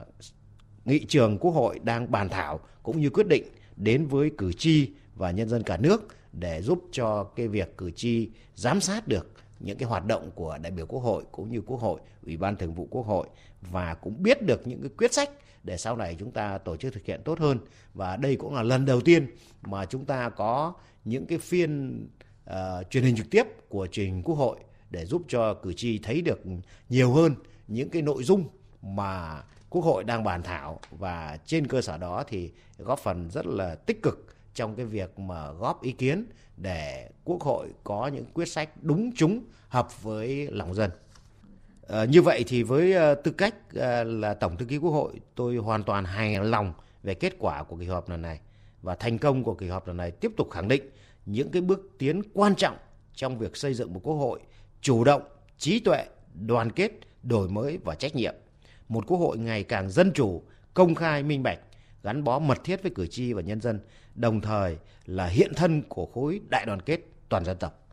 nghị 0.85 1.05
trường 1.05 1.37
Quốc 1.37 1.51
hội 1.51 1.79
đang 1.79 2.11
bàn 2.11 2.29
thảo 2.29 2.59
cũng 2.83 3.01
như 3.01 3.09
quyết 3.09 3.27
định 3.27 3.43
đến 3.75 4.07
với 4.07 4.31
cử 4.37 4.53
tri 4.53 4.91
và 5.15 5.31
nhân 5.31 5.49
dân 5.49 5.63
cả 5.63 5.77
nước 5.77 6.07
để 6.33 6.61
giúp 6.61 6.83
cho 6.91 7.23
cái 7.23 7.47
việc 7.47 7.77
cử 7.77 7.91
tri 7.91 8.29
giám 8.55 8.81
sát 8.81 9.07
được 9.07 9.31
những 9.59 9.77
cái 9.77 9.89
hoạt 9.89 10.05
động 10.05 10.31
của 10.35 10.57
đại 10.61 10.71
biểu 10.71 10.85
Quốc 10.85 10.99
hội 10.99 11.23
cũng 11.31 11.51
như 11.51 11.61
Quốc 11.61 11.79
hội, 11.79 12.01
Ủy 12.25 12.37
ban 12.37 12.55
Thường 12.55 12.73
vụ 12.73 12.87
Quốc 12.91 13.05
hội 13.05 13.27
và 13.61 13.93
cũng 13.93 14.23
biết 14.23 14.41
được 14.41 14.67
những 14.67 14.81
cái 14.81 14.89
quyết 14.97 15.13
sách 15.13 15.29
để 15.63 15.77
sau 15.77 15.95
này 15.95 16.15
chúng 16.19 16.31
ta 16.31 16.57
tổ 16.57 16.77
chức 16.77 16.93
thực 16.93 17.05
hiện 17.05 17.21
tốt 17.25 17.39
hơn. 17.39 17.59
Và 17.93 18.17
đây 18.17 18.35
cũng 18.35 18.55
là 18.55 18.63
lần 18.63 18.85
đầu 18.85 19.01
tiên 19.01 19.27
mà 19.61 19.85
chúng 19.85 20.05
ta 20.05 20.29
có 20.29 20.73
những 21.05 21.25
cái 21.25 21.37
phiên 21.37 22.03
uh, 22.49 22.55
truyền 22.89 23.03
hình 23.03 23.15
trực 23.15 23.29
tiếp 23.31 23.43
của 23.69 23.87
trình 23.91 24.23
Quốc 24.23 24.35
hội 24.35 24.59
để 24.89 25.05
giúp 25.05 25.21
cho 25.27 25.53
cử 25.53 25.73
tri 25.73 25.97
thấy 25.97 26.21
được 26.21 26.39
nhiều 26.89 27.13
hơn 27.13 27.35
những 27.67 27.89
cái 27.89 28.01
nội 28.01 28.23
dung 28.23 28.47
mà 28.81 29.43
Quốc 29.69 29.81
hội 29.81 30.03
đang 30.03 30.23
bàn 30.23 30.43
thảo 30.43 30.79
và 30.91 31.37
trên 31.45 31.67
cơ 31.67 31.81
sở 31.81 31.97
đó 31.97 32.23
thì 32.27 32.51
góp 32.77 32.99
phần 32.99 33.29
rất 33.29 33.45
là 33.45 33.75
tích 33.75 34.03
cực 34.03 34.25
trong 34.53 34.75
cái 34.75 34.85
việc 34.85 35.19
mà 35.19 35.51
góp 35.51 35.81
ý 35.81 35.91
kiến 35.91 36.25
để 36.57 37.09
Quốc 37.23 37.41
hội 37.41 37.67
có 37.83 38.07
những 38.07 38.25
quyết 38.33 38.45
sách 38.45 38.69
đúng 38.81 39.11
chúng 39.15 39.43
hợp 39.67 40.03
với 40.03 40.47
lòng 40.51 40.73
dân. 40.73 40.91
À, 41.87 42.05
như 42.05 42.21
vậy 42.21 42.43
thì 42.47 42.63
với 42.63 42.93
ờ, 42.93 43.15
tư 43.15 43.31
cách 43.31 43.55
ờ, 43.75 44.03
là 44.03 44.33
Tổng 44.33 44.57
thư 44.57 44.65
ký 44.65 44.77
Quốc 44.77 44.91
hội, 44.91 45.13
tôi 45.35 45.57
hoàn 45.57 45.83
toàn 45.83 46.05
hài 46.05 46.39
lòng 46.39 46.73
về 47.03 47.13
kết 47.13 47.33
quả 47.39 47.63
của 47.63 47.75
kỳ 47.75 47.85
họp 47.85 48.09
lần 48.09 48.21
này 48.21 48.39
và 48.81 48.95
thành 48.95 49.17
công 49.17 49.43
của 49.43 49.53
kỳ 49.53 49.67
họp 49.67 49.87
lần 49.87 49.97
này 49.97 50.11
tiếp 50.11 50.31
tục 50.37 50.51
khẳng 50.51 50.67
định 50.67 50.89
những 51.25 51.51
cái 51.51 51.61
bước 51.61 51.89
tiến 51.97 52.21
quan 52.33 52.55
trọng 52.55 52.77
trong 53.13 53.37
việc 53.37 53.57
xây 53.57 53.73
dựng 53.73 53.93
một 53.93 53.99
Quốc 54.03 54.15
hội 54.15 54.39
chủ 54.81 55.03
động, 55.03 55.21
trí 55.57 55.79
tuệ, 55.79 56.05
đoàn 56.33 56.71
kết, 56.71 56.91
đổi 57.23 57.49
mới 57.49 57.77
và 57.77 57.95
trách 57.95 58.15
nhiệm 58.15 58.33
một 58.89 59.07
quốc 59.07 59.17
hội 59.17 59.37
ngày 59.37 59.63
càng 59.63 59.89
dân 59.89 60.11
chủ, 60.13 60.41
công 60.73 60.95
khai, 60.95 61.23
minh 61.23 61.43
bạch, 61.43 61.59
gắn 62.03 62.23
bó 62.23 62.39
mật 62.39 62.63
thiết 62.63 62.83
với 62.83 62.91
cử 62.95 63.07
tri 63.07 63.33
và 63.33 63.41
nhân 63.41 63.61
dân, 63.61 63.79
đồng 64.15 64.41
thời 64.41 64.77
là 65.05 65.27
hiện 65.27 65.53
thân 65.55 65.81
của 65.89 66.05
khối 66.05 66.39
đại 66.49 66.65
đoàn 66.65 66.81
kết 66.81 66.99
toàn 67.29 67.45
dân 67.45 67.57
tộc. 67.57 67.85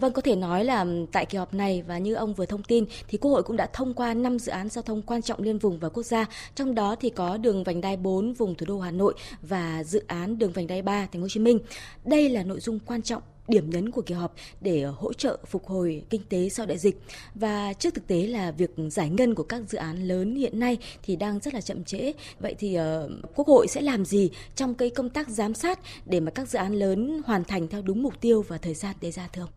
Vâng, 0.00 0.12
có 0.12 0.22
thể 0.22 0.36
nói 0.36 0.64
là 0.64 0.86
tại 1.12 1.26
kỳ 1.26 1.38
họp 1.38 1.54
này 1.54 1.82
và 1.82 1.98
như 1.98 2.14
ông 2.14 2.34
vừa 2.34 2.46
thông 2.46 2.62
tin 2.62 2.84
thì 3.08 3.18
Quốc 3.18 3.30
hội 3.30 3.42
cũng 3.42 3.56
đã 3.56 3.68
thông 3.72 3.94
qua 3.94 4.14
5 4.14 4.38
dự 4.38 4.52
án 4.52 4.68
giao 4.68 4.82
thông 4.82 5.02
quan 5.02 5.22
trọng 5.22 5.42
liên 5.42 5.58
vùng 5.58 5.78
và 5.78 5.88
quốc 5.88 6.02
gia, 6.02 6.26
trong 6.54 6.74
đó 6.74 6.96
thì 7.00 7.10
có 7.10 7.36
đường 7.36 7.64
vành 7.64 7.80
đai 7.80 7.96
4 7.96 8.32
vùng 8.32 8.54
thủ 8.54 8.66
đô 8.68 8.80
Hà 8.80 8.90
Nội 8.90 9.14
và 9.42 9.84
dự 9.84 10.04
án 10.06 10.38
đường 10.38 10.52
vành 10.52 10.66
đai 10.66 10.82
3 10.82 11.06
thành 11.06 11.20
phố 11.20 11.20
Hồ 11.20 11.28
Chí 11.28 11.40
Minh. 11.40 11.58
Đây 12.04 12.28
là 12.28 12.42
nội 12.42 12.60
dung 12.60 12.78
quan 12.86 13.02
trọng 13.02 13.22
điểm 13.50 13.70
nhấn 13.70 13.90
của 13.90 14.02
kỳ 14.02 14.14
họp 14.14 14.34
để 14.60 14.82
ờ, 14.82 14.90
hỗ 14.90 15.12
trợ 15.12 15.38
phục 15.46 15.66
hồi 15.66 16.02
kinh 16.10 16.22
tế 16.28 16.48
sau 16.48 16.66
đại 16.66 16.78
dịch. 16.78 17.00
Và 17.34 17.72
trước 17.72 17.94
thực 17.94 18.06
tế 18.06 18.26
là 18.26 18.50
việc 18.50 18.70
giải 18.90 19.10
ngân 19.10 19.34
của 19.34 19.42
các 19.42 19.62
dự 19.68 19.78
án 19.78 20.08
lớn 20.08 20.36
hiện 20.36 20.58
nay 20.58 20.78
thì 21.02 21.16
đang 21.16 21.40
rất 21.40 21.54
là 21.54 21.60
chậm 21.60 21.84
trễ. 21.84 22.12
Vậy 22.40 22.54
thì 22.58 22.78
uh, 22.78 23.10
quốc 23.34 23.48
hội 23.48 23.66
sẽ 23.68 23.80
làm 23.80 24.04
gì 24.04 24.30
trong 24.54 24.74
cái 24.74 24.90
công 24.90 25.08
tác 25.08 25.28
giám 25.28 25.54
sát 25.54 25.78
để 26.06 26.20
mà 26.20 26.30
các 26.30 26.48
dự 26.48 26.58
án 26.58 26.74
lớn 26.74 27.22
hoàn 27.26 27.44
thành 27.44 27.68
theo 27.68 27.82
đúng 27.82 28.02
mục 28.02 28.20
tiêu 28.20 28.44
và 28.48 28.58
thời 28.58 28.74
gian 28.74 28.96
đề 29.00 29.10
ra 29.10 29.28
thưa 29.32 29.42
ông? 29.42 29.50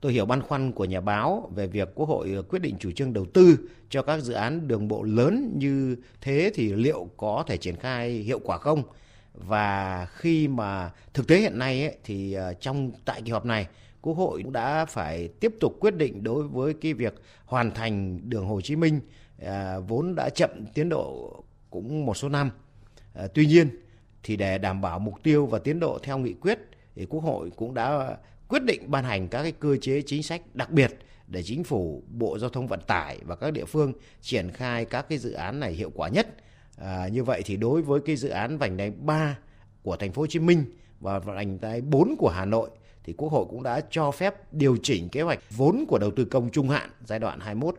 Tôi 0.00 0.12
hiểu 0.12 0.26
băn 0.26 0.42
khoăn 0.42 0.72
của 0.72 0.84
nhà 0.84 1.00
báo 1.00 1.50
về 1.54 1.66
việc 1.66 1.88
Quốc 1.94 2.08
hội 2.08 2.32
ờ, 2.34 2.42
quyết 2.42 2.58
định 2.58 2.76
chủ 2.80 2.90
trương 2.90 3.12
đầu 3.12 3.24
tư 3.24 3.56
cho 3.90 4.02
các 4.02 4.20
dự 4.20 4.32
án 4.32 4.68
đường 4.68 4.88
bộ 4.88 5.02
lớn 5.02 5.52
như 5.56 5.96
thế 6.20 6.50
thì 6.54 6.72
liệu 6.72 7.08
có 7.16 7.44
thể 7.46 7.56
triển 7.56 7.76
khai 7.76 8.10
hiệu 8.10 8.38
quả 8.38 8.58
không? 8.58 8.82
Và 9.34 10.06
khi 10.06 10.48
mà 10.48 10.90
thực 11.14 11.28
tế 11.28 11.38
hiện 11.38 11.58
nay 11.58 11.82
ấy, 11.84 11.96
thì 12.04 12.32
ờ, 12.32 12.54
trong 12.54 12.92
tại 13.04 13.22
kỳ 13.22 13.32
họp 13.32 13.44
này 13.44 13.66
Quốc 14.02 14.14
hội 14.14 14.42
cũng 14.42 14.52
đã 14.52 14.84
phải 14.84 15.28
tiếp 15.28 15.54
tục 15.60 15.76
quyết 15.80 15.96
định 15.96 16.24
đối 16.24 16.42
với 16.42 16.74
cái 16.74 16.94
việc 16.94 17.14
hoàn 17.44 17.70
thành 17.70 18.20
đường 18.30 18.46
Hồ 18.46 18.60
Chí 18.60 18.76
Minh 18.76 19.00
à, 19.44 19.78
vốn 19.78 20.14
đã 20.14 20.28
chậm 20.28 20.50
tiến 20.74 20.88
độ 20.88 21.36
cũng 21.70 22.06
một 22.06 22.16
số 22.16 22.28
năm. 22.28 22.50
À, 23.14 23.26
tuy 23.34 23.46
nhiên 23.46 23.68
thì 24.22 24.36
để 24.36 24.58
đảm 24.58 24.80
bảo 24.80 24.98
mục 24.98 25.14
tiêu 25.22 25.46
và 25.46 25.58
tiến 25.58 25.80
độ 25.80 25.98
theo 26.02 26.18
nghị 26.18 26.32
quyết 26.32 26.58
thì 26.94 27.06
Quốc 27.06 27.20
hội 27.20 27.50
cũng 27.56 27.74
đã 27.74 28.16
quyết 28.48 28.62
định 28.64 28.90
ban 28.90 29.04
hành 29.04 29.28
các 29.28 29.42
cái 29.42 29.52
cơ 29.52 29.76
chế 29.76 30.02
chính 30.06 30.22
sách 30.22 30.42
đặc 30.54 30.70
biệt 30.70 30.90
để 31.26 31.42
chính 31.42 31.64
phủ, 31.64 32.02
Bộ 32.08 32.38
Giao 32.38 32.50
thông 32.50 32.66
Vận 32.66 32.80
tải 32.86 33.18
và 33.24 33.36
các 33.36 33.52
địa 33.52 33.64
phương 33.64 33.92
triển 34.20 34.50
khai 34.50 34.84
các 34.84 35.06
cái 35.08 35.18
dự 35.18 35.32
án 35.32 35.60
này 35.60 35.72
hiệu 35.72 35.90
quả 35.94 36.08
nhất. 36.08 36.26
À, 36.76 37.08
như 37.08 37.24
vậy 37.24 37.42
thì 37.44 37.56
đối 37.56 37.82
với 37.82 38.00
cái 38.00 38.16
dự 38.16 38.28
án 38.28 38.58
vành 38.58 38.76
đai 38.76 38.90
3 38.90 39.38
của 39.82 39.96
thành 39.96 40.12
phố 40.12 40.22
Hồ 40.22 40.26
Chí 40.26 40.38
Minh 40.38 40.64
và 41.00 41.18
vành 41.18 41.60
đai 41.60 41.80
4 41.80 42.14
của 42.18 42.28
Hà 42.28 42.44
Nội 42.44 42.70
thì 43.04 43.12
Quốc 43.12 43.32
hội 43.32 43.46
cũng 43.50 43.62
đã 43.62 43.80
cho 43.90 44.10
phép 44.10 44.52
điều 44.52 44.76
chỉnh 44.82 45.08
kế 45.08 45.22
hoạch 45.22 45.38
vốn 45.50 45.84
của 45.88 45.98
đầu 45.98 46.10
tư 46.10 46.24
công 46.24 46.50
trung 46.50 46.68
hạn 46.68 46.90
giai 47.04 47.18
đoạn 47.18 47.38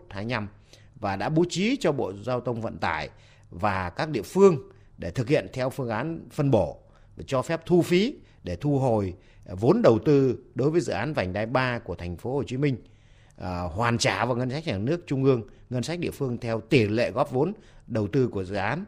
21-25 0.09 0.47
và 0.95 1.15
đã 1.15 1.29
bố 1.29 1.45
trí 1.49 1.77
cho 1.79 1.91
Bộ 1.91 2.13
Giao 2.13 2.41
thông 2.41 2.61
Vận 2.61 2.77
tải 2.77 3.09
và 3.49 3.89
các 3.89 4.09
địa 4.09 4.21
phương 4.21 4.57
để 4.97 5.11
thực 5.11 5.29
hiện 5.29 5.47
theo 5.53 5.69
phương 5.69 5.89
án 5.89 6.27
phân 6.31 6.51
bổ 6.51 6.77
và 7.15 7.23
cho 7.27 7.41
phép 7.41 7.61
thu 7.65 7.81
phí 7.81 8.15
để 8.43 8.55
thu 8.55 8.79
hồi 8.79 9.13
vốn 9.45 9.81
đầu 9.81 9.99
tư 10.05 10.37
đối 10.55 10.69
với 10.69 10.81
dự 10.81 10.93
án 10.93 11.13
vành 11.13 11.33
đai 11.33 11.45
3 11.45 11.79
của 11.79 11.95
thành 11.95 12.17
phố 12.17 12.33
Hồ 12.33 12.43
Chí 12.43 12.57
Minh 12.57 12.77
à, 13.43 13.61
hoàn 13.61 13.97
trả 13.97 14.25
vào 14.25 14.35
ngân 14.35 14.49
sách 14.49 14.67
nhà 14.67 14.77
nước 14.77 15.07
trung 15.07 15.23
ương, 15.23 15.41
ngân 15.69 15.83
sách 15.83 15.99
địa 15.99 16.11
phương 16.11 16.37
theo 16.37 16.61
tỷ 16.61 16.87
lệ 16.87 17.11
góp 17.11 17.31
vốn 17.31 17.53
đầu 17.87 18.07
tư 18.07 18.27
của 18.27 18.43
dự 18.43 18.55
án. 18.55 18.85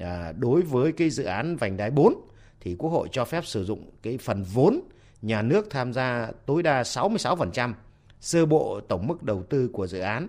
À, 0.00 0.32
đối 0.38 0.62
với 0.62 0.92
cái 0.92 1.10
dự 1.10 1.24
án 1.24 1.56
vành 1.56 1.76
đai 1.76 1.90
4 1.90 2.14
thì 2.60 2.76
Quốc 2.78 2.90
hội 2.90 3.08
cho 3.12 3.24
phép 3.24 3.46
sử 3.46 3.64
dụng 3.64 3.90
cái 4.02 4.18
phần 4.18 4.42
vốn 4.42 4.80
nhà 5.22 5.42
nước 5.42 5.66
tham 5.70 5.92
gia 5.92 6.30
tối 6.46 6.62
đa 6.62 6.82
66% 6.82 7.72
sơ 8.20 8.46
bộ 8.46 8.80
tổng 8.88 9.06
mức 9.06 9.22
đầu 9.22 9.42
tư 9.42 9.68
của 9.72 9.86
dự 9.86 10.00
án 10.00 10.26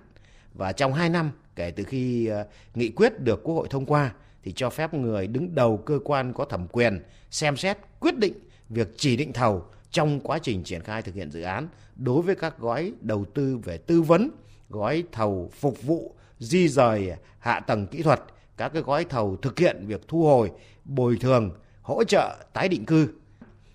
và 0.54 0.72
trong 0.72 0.94
2 0.94 1.10
năm 1.10 1.32
kể 1.56 1.72
từ 1.72 1.84
khi 1.84 2.32
uh, 2.32 2.48
nghị 2.76 2.90
quyết 2.90 3.20
được 3.20 3.44
Quốc 3.44 3.56
hội 3.56 3.68
thông 3.70 3.86
qua 3.86 4.14
thì 4.44 4.54
cho 4.56 4.70
phép 4.70 4.94
người 4.94 5.28
đứng 5.28 5.56
đầu 5.56 5.78
cơ 5.78 6.00
quan 6.04 6.34
có 6.34 6.46
thẩm 6.46 6.68
quyền 6.68 7.04
xem 7.32 7.58
xét 7.58 7.78
quyết 8.00 8.18
định 8.18 8.34
việc 8.70 8.88
chỉ 8.98 9.18
định 9.18 9.34
thầu 9.34 9.66
trong 9.98 10.20
quá 10.20 10.40
trình 10.40 10.64
triển 10.64 10.82
khai 10.82 11.02
thực 11.02 11.16
hiện 11.16 11.32
dự 11.32 11.42
án 11.42 11.68
đối 11.96 12.22
với 12.22 12.36
các 12.36 12.60
gói 12.60 12.94
đầu 13.02 13.26
tư 13.34 13.58
về 13.64 13.78
tư 13.78 14.02
vấn, 14.02 14.30
gói 14.70 15.04
thầu 15.12 15.52
phục 15.54 15.84
vụ 15.84 16.16
di 16.40 16.68
rời 16.68 17.12
hạ 17.40 17.60
tầng 17.60 17.88
kỹ 17.88 18.04
thuật, 18.04 18.20
các 18.58 18.70
cái 18.74 18.82
gói 18.82 19.06
thầu 19.06 19.38
thực 19.38 19.60
hiện 19.60 19.88
việc 19.88 20.02
thu 20.08 20.24
hồi, 20.24 20.52
bồi 20.86 21.18
thường, 21.22 21.52
hỗ 21.82 22.04
trợ 22.04 22.36
tái 22.54 22.70
định 22.70 22.86
cư. 22.86 23.10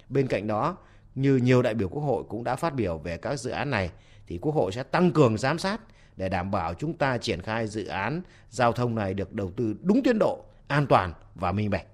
Bên 0.09 0.27
cạnh 0.27 0.47
đó, 0.47 0.77
như 1.15 1.37
nhiều 1.37 1.63
đại 1.63 1.75
biểu 1.75 1.89
Quốc 1.89 2.03
hội 2.03 2.25
cũng 2.29 2.45
đã 2.45 2.57
phát 2.57 2.75
biểu 2.75 2.99
về 2.99 3.17
các 3.17 3.41
dự 3.41 3.51
án 3.51 3.71
này 3.71 3.91
thì 4.27 4.39
Quốc 4.39 4.55
hội 4.55 4.73
sẽ 4.73 4.83
tăng 4.83 5.11
cường 5.13 5.39
giám 5.39 5.59
sát 5.59 5.81
để 6.17 6.29
đảm 6.29 6.51
bảo 6.51 6.75
chúng 6.75 6.95
ta 6.95 7.19
triển 7.19 7.43
khai 7.43 7.67
dự 7.67 7.87
án 7.87 8.23
giao 8.51 8.73
thông 8.73 8.95
này 8.95 9.15
được 9.15 9.33
đầu 9.33 9.51
tư 9.57 9.75
đúng 9.83 10.03
tiến 10.03 10.19
độ, 10.21 10.45
an 10.69 10.87
toàn 10.87 11.13
và 11.35 11.53
minh 11.53 11.71
bạch. 11.71 11.87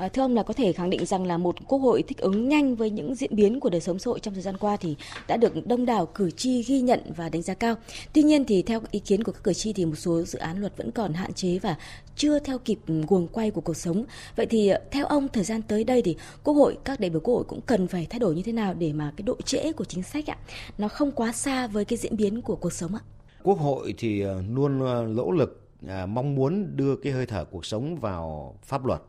À, 0.00 0.08
thưa 0.08 0.22
ông 0.22 0.34
là 0.34 0.42
có 0.42 0.54
thể 0.54 0.72
khẳng 0.72 0.90
định 0.90 1.06
rằng 1.06 1.26
là 1.26 1.38
một 1.38 1.56
quốc 1.68 1.78
hội 1.78 2.02
thích 2.02 2.18
ứng 2.18 2.48
nhanh 2.48 2.74
với 2.74 2.90
những 2.90 3.14
diễn 3.14 3.36
biến 3.36 3.60
của 3.60 3.70
đời 3.70 3.80
sống 3.80 3.98
xã 3.98 4.08
hội 4.08 4.20
trong 4.20 4.34
thời 4.34 4.42
gian 4.42 4.56
qua 4.56 4.76
thì 4.76 4.96
đã 5.28 5.36
được 5.36 5.66
đông 5.66 5.86
đảo 5.86 6.06
cử 6.06 6.30
tri 6.30 6.62
ghi 6.62 6.80
nhận 6.80 7.00
và 7.16 7.28
đánh 7.28 7.42
giá 7.42 7.54
cao. 7.54 7.74
Tuy 8.12 8.22
nhiên 8.22 8.44
thì 8.44 8.62
theo 8.62 8.80
ý 8.90 8.98
kiến 8.98 9.24
của 9.24 9.32
các 9.32 9.44
cử 9.44 9.52
tri 9.52 9.72
thì 9.72 9.84
một 9.84 9.94
số 9.94 10.22
dự 10.22 10.38
án 10.38 10.60
luật 10.60 10.76
vẫn 10.76 10.90
còn 10.90 11.12
hạn 11.12 11.32
chế 11.32 11.58
và 11.58 11.76
chưa 12.16 12.38
theo 12.38 12.58
kịp 12.58 12.78
guồng 13.08 13.28
quay 13.28 13.50
của 13.50 13.60
cuộc 13.60 13.76
sống. 13.76 14.04
Vậy 14.36 14.46
thì 14.46 14.68
ờ, 14.68 14.80
theo 14.90 15.06
ông 15.06 15.28
thời 15.28 15.44
gian 15.44 15.62
tới 15.62 15.84
đây 15.84 16.02
thì 16.02 16.16
quốc 16.44 16.54
hội 16.54 16.78
các 16.84 17.00
đại 17.00 17.10
biểu 17.10 17.20
quốc 17.20 17.34
hội 17.34 17.44
cũng 17.48 17.60
cần 17.60 17.88
phải 17.88 18.06
thay 18.10 18.18
đổi 18.18 18.34
như 18.34 18.42
thế 18.42 18.52
nào 18.52 18.74
để 18.74 18.92
mà 18.92 19.12
cái 19.16 19.22
độ 19.22 19.36
trễ 19.44 19.72
của 19.72 19.84
chính 19.84 20.02
sách 20.02 20.30
ạ 20.30 20.36
nó 20.78 20.88
không 20.88 21.12
quá 21.12 21.32
xa 21.32 21.66
với 21.66 21.84
cái 21.84 21.96
diễn 21.96 22.16
biến 22.16 22.42
của 22.42 22.56
cuộc 22.56 22.72
sống 22.72 22.94
ạ? 22.94 23.00
Quốc 23.42 23.58
hội 23.58 23.94
thì 23.98 24.20
ờ, 24.20 24.42
luôn 24.50 24.78
nỗ 25.16 25.30
lực 25.30 25.60
à, 25.88 26.06
mong 26.06 26.34
muốn 26.34 26.76
đưa 26.76 26.96
cái 26.96 27.12
hơi 27.12 27.26
thở 27.26 27.44
cuộc 27.44 27.66
sống 27.66 27.96
vào 27.96 28.54
pháp 28.62 28.86
luật 28.86 29.00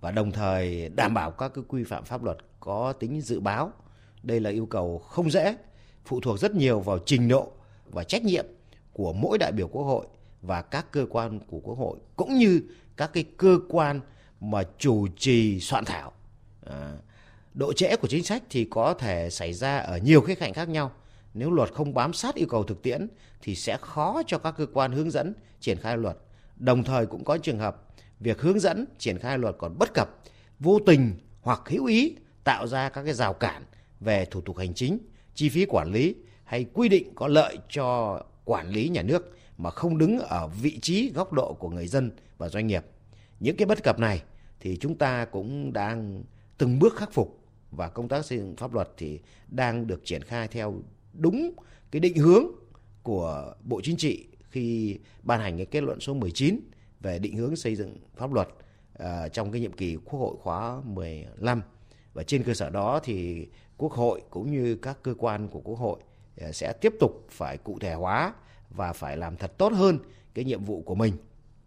và 0.00 0.10
đồng 0.10 0.32
thời 0.32 0.88
đảm 0.88 1.14
bảo 1.14 1.30
các 1.30 1.52
cái 1.54 1.64
quy 1.68 1.84
phạm 1.84 2.04
pháp 2.04 2.24
luật 2.24 2.36
có 2.60 2.92
tính 2.92 3.20
dự 3.20 3.40
báo. 3.40 3.72
Đây 4.22 4.40
là 4.40 4.50
yêu 4.50 4.66
cầu 4.66 4.98
không 4.98 5.30
dễ, 5.30 5.56
phụ 6.04 6.20
thuộc 6.20 6.38
rất 6.38 6.54
nhiều 6.54 6.80
vào 6.80 6.98
trình 7.06 7.28
độ 7.28 7.52
và 7.90 8.04
trách 8.04 8.24
nhiệm 8.24 8.46
của 8.92 9.12
mỗi 9.12 9.38
đại 9.38 9.52
biểu 9.52 9.68
Quốc 9.68 9.82
hội 9.82 10.06
và 10.42 10.62
các 10.62 10.92
cơ 10.92 11.06
quan 11.10 11.40
của 11.46 11.60
Quốc 11.60 11.78
hội 11.78 11.98
cũng 12.16 12.34
như 12.34 12.62
các 12.96 13.10
cái 13.12 13.24
cơ 13.36 13.58
quan 13.68 14.00
mà 14.40 14.62
chủ 14.78 15.06
trì 15.18 15.60
soạn 15.60 15.84
thảo. 15.84 16.12
À, 16.66 16.96
độ 17.54 17.72
trễ 17.72 17.96
của 17.96 18.08
chính 18.08 18.24
sách 18.24 18.42
thì 18.50 18.64
có 18.64 18.94
thể 18.94 19.30
xảy 19.30 19.52
ra 19.52 19.78
ở 19.78 19.98
nhiều 19.98 20.20
khía 20.20 20.34
cạnh 20.34 20.52
khác 20.52 20.68
nhau. 20.68 20.92
Nếu 21.34 21.50
luật 21.50 21.72
không 21.72 21.94
bám 21.94 22.12
sát 22.12 22.34
yêu 22.34 22.46
cầu 22.50 22.64
thực 22.64 22.82
tiễn 22.82 23.08
thì 23.42 23.54
sẽ 23.54 23.76
khó 23.80 24.22
cho 24.26 24.38
các 24.38 24.54
cơ 24.58 24.66
quan 24.72 24.92
hướng 24.92 25.10
dẫn 25.10 25.34
triển 25.60 25.78
khai 25.78 25.96
luật. 25.96 26.16
Đồng 26.56 26.84
thời 26.84 27.06
cũng 27.06 27.24
có 27.24 27.38
trường 27.38 27.58
hợp 27.58 27.89
việc 28.20 28.40
hướng 28.40 28.60
dẫn 28.60 28.84
triển 28.98 29.18
khai 29.18 29.38
luật 29.38 29.56
còn 29.58 29.78
bất 29.78 29.94
cập, 29.94 30.20
vô 30.60 30.78
tình 30.86 31.14
hoặc 31.40 31.62
hữu 31.66 31.84
ý 31.84 32.16
tạo 32.44 32.66
ra 32.66 32.88
các 32.88 33.02
cái 33.02 33.14
rào 33.14 33.34
cản 33.34 33.62
về 34.00 34.24
thủ 34.24 34.40
tục 34.40 34.56
hành 34.56 34.74
chính, 34.74 34.98
chi 35.34 35.48
phí 35.48 35.66
quản 35.66 35.92
lý 35.92 36.14
hay 36.44 36.66
quy 36.72 36.88
định 36.88 37.14
có 37.14 37.28
lợi 37.28 37.58
cho 37.68 38.20
quản 38.44 38.68
lý 38.68 38.88
nhà 38.88 39.02
nước 39.02 39.36
mà 39.58 39.70
không 39.70 39.98
đứng 39.98 40.18
ở 40.18 40.48
vị 40.62 40.78
trí 40.82 41.10
góc 41.10 41.32
độ 41.32 41.54
của 41.54 41.68
người 41.68 41.86
dân 41.86 42.10
và 42.38 42.48
doanh 42.48 42.66
nghiệp. 42.66 42.84
Những 43.40 43.56
cái 43.56 43.66
bất 43.66 43.82
cập 43.82 43.98
này 43.98 44.22
thì 44.60 44.76
chúng 44.76 44.98
ta 44.98 45.24
cũng 45.24 45.72
đang 45.72 46.22
từng 46.58 46.78
bước 46.78 46.96
khắc 46.96 47.12
phục 47.12 47.40
và 47.70 47.88
công 47.88 48.08
tác 48.08 48.24
xây 48.24 48.38
dựng 48.38 48.56
pháp 48.56 48.74
luật 48.74 48.90
thì 48.96 49.20
đang 49.48 49.86
được 49.86 50.00
triển 50.04 50.22
khai 50.22 50.48
theo 50.48 50.74
đúng 51.12 51.52
cái 51.90 52.00
định 52.00 52.16
hướng 52.16 52.46
của 53.02 53.54
Bộ 53.64 53.80
Chính 53.84 53.96
trị 53.96 54.26
khi 54.50 54.98
ban 55.22 55.40
hành 55.40 55.56
cái 55.56 55.66
kết 55.66 55.82
luận 55.82 56.00
số 56.00 56.14
19 56.14 56.60
về 57.00 57.18
định 57.18 57.36
hướng 57.36 57.56
xây 57.56 57.76
dựng 57.76 57.96
pháp 58.16 58.32
luật 58.32 58.48
à, 58.98 59.28
trong 59.28 59.52
cái 59.52 59.60
nhiệm 59.60 59.72
kỳ 59.72 59.96
Quốc 59.96 60.20
hội 60.20 60.36
khóa 60.42 60.80
15 60.84 61.62
và 62.14 62.22
trên 62.22 62.42
cơ 62.42 62.54
sở 62.54 62.70
đó 62.70 63.00
thì 63.02 63.48
Quốc 63.76 63.92
hội 63.92 64.22
cũng 64.30 64.50
như 64.50 64.76
các 64.82 65.02
cơ 65.02 65.14
quan 65.18 65.48
của 65.48 65.60
Quốc 65.60 65.78
hội 65.78 66.00
à, 66.40 66.52
sẽ 66.52 66.72
tiếp 66.72 66.94
tục 67.00 67.26
phải 67.30 67.56
cụ 67.56 67.78
thể 67.78 67.94
hóa 67.94 68.34
và 68.70 68.92
phải 68.92 69.16
làm 69.16 69.36
thật 69.36 69.58
tốt 69.58 69.72
hơn 69.72 69.98
cái 70.34 70.44
nhiệm 70.44 70.64
vụ 70.64 70.82
của 70.82 70.94
mình. 70.94 71.16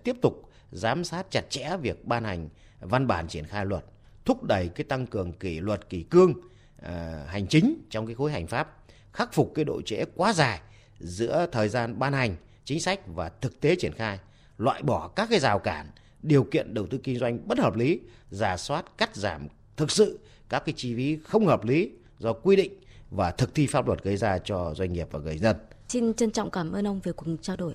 Tiếp 0.03 0.15
tục 0.21 0.49
giám 0.71 1.03
sát 1.03 1.31
chặt 1.31 1.49
chẽ 1.49 1.77
việc 1.81 2.05
ban 2.05 2.23
hành 2.23 2.49
văn 2.79 3.07
bản 3.07 3.27
triển 3.27 3.45
khai 3.45 3.65
luật, 3.65 3.85
thúc 4.25 4.43
đẩy 4.43 4.69
cái 4.69 4.83
tăng 4.83 5.07
cường 5.07 5.33
kỷ 5.33 5.59
luật, 5.59 5.89
kỷ 5.89 6.03
cương 6.03 6.33
à, 6.81 7.25
hành 7.27 7.47
chính 7.47 7.75
trong 7.89 8.05
cái 8.05 8.15
khối 8.15 8.31
hành 8.31 8.47
pháp, 8.47 8.77
khắc 9.11 9.33
phục 9.33 9.51
cái 9.55 9.65
độ 9.65 9.81
trễ 9.81 10.05
quá 10.15 10.33
dài 10.33 10.59
giữa 10.99 11.47
thời 11.51 11.69
gian 11.69 11.99
ban 11.99 12.13
hành 12.13 12.35
chính 12.65 12.79
sách 12.79 12.99
và 13.07 13.29
thực 13.29 13.61
tế 13.61 13.75
triển 13.75 13.93
khai 13.93 14.19
loại 14.57 14.83
bỏ 14.83 15.07
các 15.07 15.27
cái 15.31 15.39
rào 15.39 15.59
cản, 15.59 15.87
điều 16.21 16.43
kiện 16.43 16.73
đầu 16.73 16.87
tư 16.87 16.97
kinh 17.03 17.19
doanh 17.19 17.47
bất 17.47 17.59
hợp 17.59 17.75
lý, 17.75 17.99
giả 18.29 18.57
soát 18.57 18.85
cắt 18.97 19.15
giảm 19.15 19.47
thực 19.77 19.91
sự 19.91 20.19
các 20.49 20.63
cái 20.65 20.73
chi 20.77 20.95
phí 20.95 21.17
không 21.23 21.47
hợp 21.47 21.65
lý 21.65 21.91
do 22.19 22.33
quy 22.33 22.55
định 22.55 22.73
và 23.11 23.31
thực 23.31 23.55
thi 23.55 23.67
pháp 23.67 23.87
luật 23.87 24.03
gây 24.03 24.17
ra 24.17 24.37
cho 24.45 24.73
doanh 24.73 24.93
nghiệp 24.93 25.07
và 25.11 25.19
người 25.19 25.37
dân. 25.37 25.55
Xin 25.87 26.13
trân 26.13 26.31
trọng 26.31 26.51
cảm 26.51 26.71
ơn 26.71 26.87
ông 26.87 26.99
về 27.03 27.11
cuộc 27.11 27.25
trao 27.41 27.55
đổi. 27.55 27.73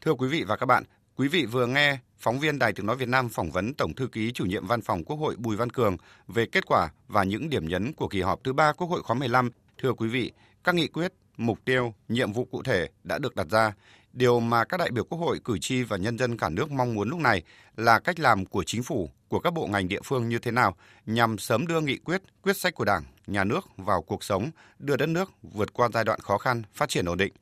Thưa 0.00 0.14
quý 0.14 0.28
vị 0.28 0.44
và 0.46 0.56
các 0.56 0.66
bạn, 0.66 0.84
quý 1.16 1.28
vị 1.28 1.46
vừa 1.46 1.66
nghe 1.66 1.98
phóng 2.18 2.38
viên 2.38 2.58
Đài 2.58 2.72
Tiếng 2.72 2.86
Nói 2.86 2.96
Việt 2.96 3.08
Nam 3.08 3.28
phỏng 3.28 3.50
vấn 3.50 3.74
Tổng 3.74 3.94
Thư 3.94 4.06
ký 4.06 4.32
Chủ 4.32 4.44
nhiệm 4.44 4.66
Văn 4.66 4.82
phòng 4.82 5.04
Quốc 5.04 5.16
hội 5.16 5.36
Bùi 5.38 5.56
Văn 5.56 5.70
Cường 5.70 5.96
về 6.28 6.46
kết 6.46 6.66
quả 6.66 6.88
và 7.08 7.24
những 7.24 7.50
điểm 7.50 7.68
nhấn 7.68 7.92
của 7.92 8.08
kỳ 8.08 8.20
họp 8.20 8.44
thứ 8.44 8.52
ba 8.52 8.72
Quốc 8.72 8.86
hội 8.86 9.02
khóa 9.02 9.16
15. 9.16 9.50
Thưa 9.78 9.92
quý 9.92 10.08
vị, 10.08 10.32
các 10.64 10.74
nghị 10.74 10.88
quyết, 10.88 11.12
mục 11.36 11.58
tiêu, 11.64 11.94
nhiệm 12.08 12.32
vụ 12.32 12.44
cụ 12.44 12.62
thể 12.62 12.88
đã 13.04 13.18
được 13.18 13.36
đặt 13.36 13.46
ra. 13.50 13.72
Điều 14.12 14.40
mà 14.40 14.64
các 14.64 14.76
đại 14.76 14.90
biểu 14.90 15.04
Quốc 15.04 15.18
hội, 15.18 15.40
cử 15.44 15.58
tri 15.58 15.82
và 15.82 15.96
nhân 15.96 16.18
dân 16.18 16.38
cả 16.38 16.48
nước 16.48 16.70
mong 16.70 16.94
muốn 16.94 17.08
lúc 17.08 17.18
này 17.18 17.42
là 17.76 17.98
cách 17.98 18.20
làm 18.20 18.46
của 18.46 18.64
chính 18.64 18.82
phủ, 18.82 19.10
của 19.28 19.40
các 19.40 19.52
bộ 19.52 19.66
ngành 19.66 19.88
địa 19.88 20.00
phương 20.04 20.28
như 20.28 20.38
thế 20.38 20.50
nào 20.50 20.76
nhằm 21.06 21.38
sớm 21.38 21.66
đưa 21.66 21.80
nghị 21.80 21.96
quyết, 21.96 22.22
quyết 22.42 22.56
sách 22.56 22.74
của 22.74 22.84
Đảng, 22.84 23.02
nhà 23.26 23.44
nước 23.44 23.68
vào 23.76 24.02
cuộc 24.02 24.24
sống, 24.24 24.50
đưa 24.78 24.96
đất 24.96 25.08
nước 25.08 25.32
vượt 25.42 25.72
qua 25.72 25.88
giai 25.94 26.04
đoạn 26.04 26.20
khó 26.20 26.38
khăn, 26.38 26.62
phát 26.74 26.88
triển 26.88 27.06
ổn 27.06 27.18
định. 27.18 27.32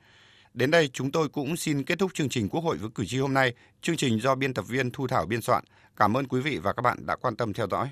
Đến 0.54 0.70
đây 0.70 0.90
chúng 0.92 1.12
tôi 1.12 1.28
cũng 1.28 1.56
xin 1.56 1.84
kết 1.84 1.98
thúc 1.98 2.14
chương 2.14 2.28
trình 2.28 2.48
Quốc 2.48 2.60
hội 2.60 2.76
với 2.76 2.90
cử 2.94 3.04
tri 3.06 3.18
hôm 3.18 3.34
nay. 3.34 3.54
Chương 3.82 3.96
trình 3.96 4.20
do 4.20 4.34
biên 4.34 4.54
tập 4.54 4.64
viên 4.68 4.90
Thu 4.90 5.06
Thảo 5.06 5.26
biên 5.26 5.40
soạn. 5.40 5.64
Cảm 5.96 6.16
ơn 6.16 6.28
quý 6.28 6.40
vị 6.40 6.58
và 6.58 6.72
các 6.72 6.82
bạn 6.82 7.06
đã 7.06 7.16
quan 7.16 7.36
tâm 7.36 7.52
theo 7.52 7.66
dõi. 7.70 7.90